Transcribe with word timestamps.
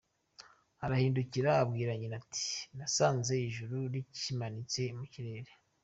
Arahindukira 0.83 1.49
abwira 1.61 1.91
nyina 1.99 2.15
ati 2.21 2.47
:”nasanze 2.77 3.33
ijuru 3.47 3.75
rikimanitse 3.93 4.81
mu 4.97 5.05
kirere”. 5.13 5.51